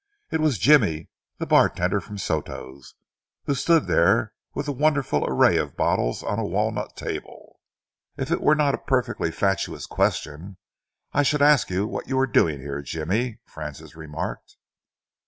It 0.31 0.39
was 0.41 0.57
Jimmy, 0.57 1.09
the 1.37 1.45
bartender 1.45 2.01
from 2.01 2.17
Soto's, 2.17 2.95
who 3.45 3.53
stood 3.53 3.85
there 3.85 4.33
with 4.55 4.67
a 4.67 4.71
wonderful 4.71 5.23
array 5.29 5.57
of 5.57 5.77
bottles 5.77 6.23
on 6.23 6.39
a 6.39 6.43
walnut 6.43 6.95
table. 6.95 7.59
"If 8.17 8.31
it 8.31 8.41
were 8.41 8.55
not 8.55 8.73
a 8.73 8.79
perfectly 8.79 9.29
fatuous 9.29 9.85
question, 9.85 10.57
I 11.13 11.21
should 11.21 11.43
ask 11.43 11.67
what 11.69 12.07
you 12.07 12.17
were 12.17 12.25
doing 12.25 12.61
here, 12.61 12.81
Jimmy?" 12.81 13.41
Francis 13.45 13.95
remarked. 13.95 14.57